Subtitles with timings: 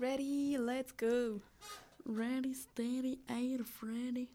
[0.00, 1.40] Ready, let's go.
[2.06, 4.28] Ready, steady, air, Freddy.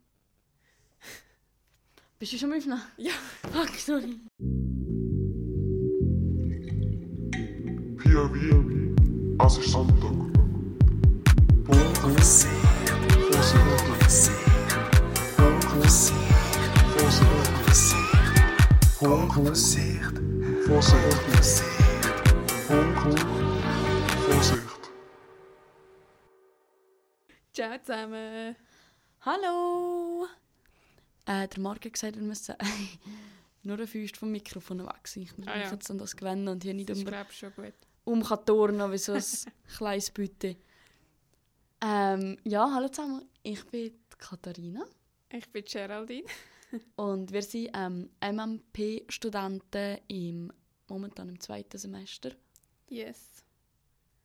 [2.19, 2.83] Bist du schon mal aufgenommen?
[2.97, 3.13] Ja.
[3.49, 4.19] Fuck, sorry.
[7.97, 8.35] POV,
[9.45, 10.11] es ist Sonntag.
[11.63, 12.51] Punkt Vorsicht,
[13.31, 13.63] Vorsicht,
[15.37, 15.63] Punkt
[19.39, 20.13] Vorsicht,
[20.67, 21.03] Vorsicht,
[22.67, 23.19] Punkt
[24.27, 24.72] Vorsicht.
[27.53, 28.55] Ciao zusammen.
[29.21, 30.25] Hallo!
[31.25, 32.55] Äh, der Marc hat gesagt, wir müssen
[33.63, 35.23] nur ein Füßt vom Mikrofon weg sein.
[35.23, 35.71] Ich muss Ah, mich ja.
[35.71, 37.73] jetzt an das gewöhnen und hier nicht Das um, schon gut.
[38.05, 39.23] um kann turnen wie so ein
[39.77, 40.57] kleines Bütte.
[41.81, 43.29] Ähm, ja, hallo zusammen.
[43.43, 44.85] Ich bin Katharina
[45.29, 46.27] Ich bin Geraldine.
[46.95, 50.51] und wir sind ähm, MMP-Studenten im,
[50.89, 52.31] momentan im zweiten Semester.
[52.89, 53.43] Yes.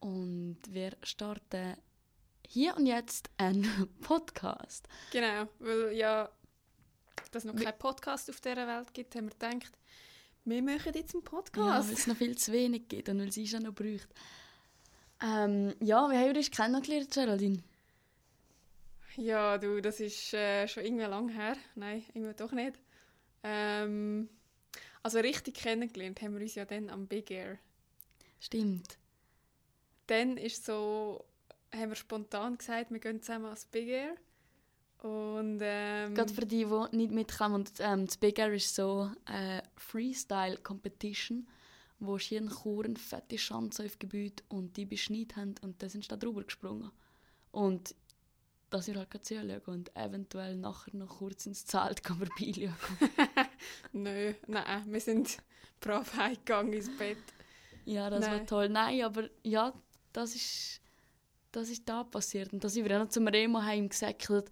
[0.00, 1.76] Und wir starten
[2.48, 4.88] hier und jetzt einen Podcast.
[5.12, 6.28] Genau, weil ja,
[7.30, 9.78] dass es noch keinen Podcast auf dieser Welt gibt, haben wir gedacht,
[10.44, 11.88] wir machen jetzt einen Ja, Podcast.
[11.88, 14.08] weil es noch viel zu wenig gibt und weil sie es auch noch braucht.
[15.20, 17.62] Ähm, ja, wie haben wir uns kennengelernt, Geraldine?
[19.16, 21.56] Ja, du, das ist äh, schon irgendwie lang her.
[21.74, 22.78] Nein, irgendwie doch nicht.
[23.42, 24.28] Ähm,
[25.02, 27.58] also richtig kennengelernt haben wir uns ja dann am Big Air.
[28.40, 28.96] Stimmt.
[30.06, 31.24] Dann ist so,
[31.74, 34.14] haben wir spontan gesagt, wir gehen zusammen ans Big Air.
[35.02, 37.54] Und ähm, Gerade für die, die nicht mitkommen.
[37.56, 41.46] Und, ähm, das Big Air ist so eine Freestyle-Competition,
[42.00, 46.08] wo schier Chor eine fette Schanze aufgebaut und die beschneit haben und dann sind sie
[46.08, 46.90] da drüber gesprungen.
[47.52, 47.94] Und
[48.70, 52.74] da sind wir halt zuschauen und eventuell nachher noch kurz ins Zelt vorbeischauen.
[53.92, 55.38] Nö, nein, wir sind
[55.80, 57.18] brav heimgegangen ins Bett.
[57.84, 58.46] Ja, das war Nein.
[58.46, 58.68] toll.
[58.68, 59.72] Nein, aber ja,
[60.12, 60.80] das ist,
[61.58, 62.52] das ist da passiert.
[62.52, 64.50] Und da sind wir noch zum Remo gesäckelt,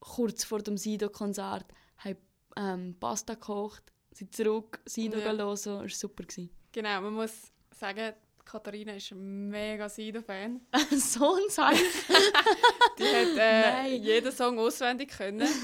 [0.00, 1.66] kurz vor dem Sido-Konzert,
[1.98, 2.16] haben
[2.56, 5.32] ähm, Pasta gekocht, sind zurück, Sido Ja.
[5.32, 6.24] hören, es war super.
[6.24, 6.50] gewesen.
[6.72, 8.14] Genau, man muss sagen,
[8.44, 10.60] Katharina ist ein mega Sido-Fan.
[10.96, 11.82] so ein Zeichen.
[12.98, 15.48] Die hat äh, jeden Song auswendig können.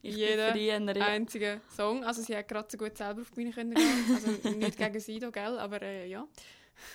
[0.00, 1.04] Ich Jeder früher.
[1.04, 2.04] Einziger Song.
[2.04, 4.04] Also sie hat gerade so gut selber auf die Bühne können gehen.
[4.14, 5.58] Also nicht gegen Sido, gell?
[5.58, 6.24] Aber äh, ja.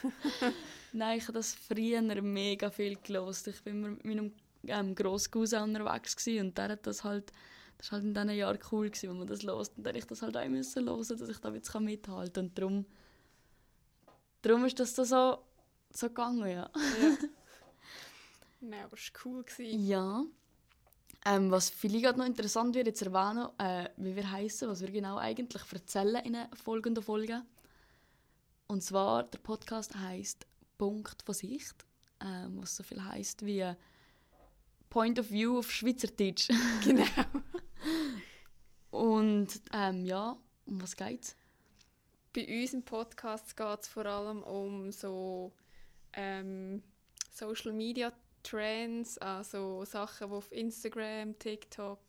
[0.94, 3.47] Nein, ich habe das früher mega viel gelost.
[3.47, 4.33] Ich bin mit meinem
[4.67, 7.31] ähm, Grosscousin unterwegs gewesen und der hat das halt,
[7.77, 9.77] das war halt in diesen Jahren cool, gewesen, wo man das lost.
[9.77, 12.45] Und dann ich das halt auch müssen hören, dass ich da jetzt mithalten kann.
[12.45, 12.85] Und darum,
[14.41, 15.39] darum ist das da so,
[15.91, 16.69] so gegangen, ja.
[16.73, 17.17] ja.
[18.61, 19.44] Nein, aber es war cool.
[19.44, 19.85] Gewesen.
[19.85, 20.23] Ja.
[21.25, 25.17] Ähm, was vielleicht noch interessant wird, jetzt erwähnen, äh, wie wir heißen, was wir genau
[25.17, 27.44] eigentlich erzählen in den folgenden Folgen.
[28.68, 30.46] Und zwar, der Podcast heißt
[30.78, 31.85] Punkt von Sicht,
[32.22, 33.74] ähm, was so viel heißt wie
[34.90, 36.50] Point of View auf Schweizerdeutsch.
[36.84, 37.06] Genau.
[38.91, 41.35] Und ähm, ja, um was geht's?
[42.34, 45.51] Bei uns im Podcast geht es vor allem um so
[46.13, 46.84] ähm,
[47.31, 48.13] Social Media
[48.44, 52.00] Trends, also Sachen, die auf Instagram, TikTok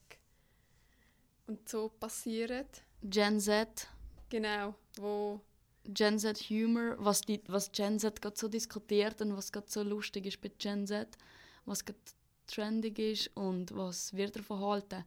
[1.47, 2.67] und so passieren.
[3.03, 3.89] Gen Z,
[4.29, 5.41] Genau, wo
[5.87, 9.83] Gen Z Humor, was, die, was Gen Z gerade so diskutiert und was gerade so
[9.83, 11.17] lustig ist bei Gen Z,
[11.65, 11.99] was gerade
[12.47, 15.05] trendig ist und was wir davon halten.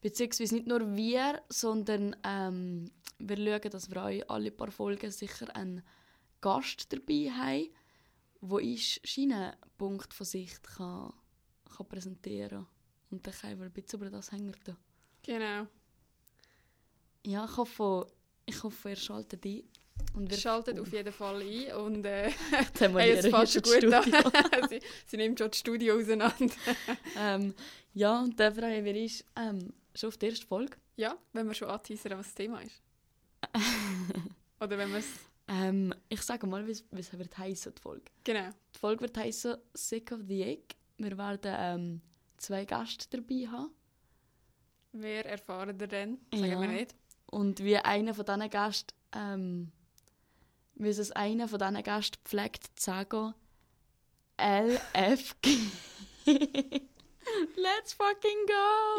[0.00, 5.54] Beziehungsweise nicht nur wir, sondern ähm, wir schauen, dass wir euch alle paar Folgen sicher
[5.54, 5.82] einen
[6.40, 7.68] Gast dabei haben,
[8.40, 9.00] wo ich
[9.76, 11.12] Punkt von Sicht kann,
[11.76, 12.66] kann präsentieren kann.
[13.10, 14.54] Und dann können wir ein bisschen über das hängen.
[15.22, 15.66] genau.
[17.26, 18.06] Ja, ich hoffe,
[18.46, 19.62] ich hoffe ihr schaltet ein.
[20.14, 22.30] Und wir Schaltet auf jeden Fall ein und äh,
[22.78, 24.68] hey, jetzt fängt schon gut an.
[24.68, 26.54] Sie, sie nimmt schon das Studio auseinander.
[27.18, 27.54] ähm,
[27.94, 30.76] ja, und dann freuen wir uns ähm, schon auf die erste Folge.
[30.96, 32.82] Ja, wenn wir schon anteasern, was das Thema ist.
[34.60, 35.06] Oder wenn wir es...
[35.48, 38.04] Ähm, ich sage mal, es es wird heissen, die Folge.
[38.24, 38.50] Genau.
[38.74, 40.74] Die Folge wird heissen «Sick of the Egg».
[40.98, 42.00] Wir werden ähm,
[42.36, 43.70] zwei Gäste dabei haben.
[44.92, 46.18] Wer erfahren wir denn?
[46.32, 46.60] Sagen Ja.
[46.60, 46.94] wir nicht.
[47.30, 49.72] Und wie einer von diesen Gästen, ähm,
[50.74, 53.34] wie es einer von diesen Gästen pflegt zu sagen,
[54.38, 55.58] LFG.
[57.56, 58.98] Let's fucking go!